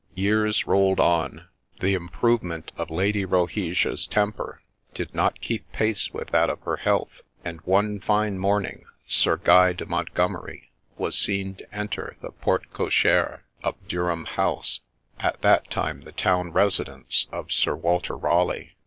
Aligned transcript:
Years 0.15 0.65
rolled 0.65 0.99
on.— 0.99 1.45
The 1.79 1.93
improvement 1.93 2.71
of 2.75 2.89
Lady 2.89 3.23
Rohesia's 3.23 4.07
temper 4.07 4.63
H72 4.95 4.95
THE 4.95 4.99
LADY 4.99 5.05
ROHESIA 5.05 5.05
did 5.05 5.15
not 5.15 5.41
keep 5.41 5.71
pace 5.71 6.11
with 6.11 6.29
that 6.29 6.49
of 6.49 6.59
her 6.61 6.77
health; 6.77 7.21
and 7.45 7.61
one 7.65 7.99
fine 7.99 8.39
morning 8.39 8.85
Sir 9.05 9.37
Guy 9.37 9.73
de 9.73 9.85
Montgomeri 9.85 10.71
was 10.97 11.15
seen 11.15 11.53
to 11.57 11.71
enter 11.75 12.17
the 12.19 12.31
porte 12.31 12.71
cochere 12.71 13.43
of 13.63 13.75
Durham 13.87 14.25
House, 14.25 14.79
at 15.19 15.39
that 15.43 15.69
time 15.69 16.01
the 16.01 16.11
town 16.11 16.51
residence 16.51 17.27
of 17.31 17.51
Sir 17.51 17.75
Walter 17.75 18.17
Raleigh. 18.17 18.73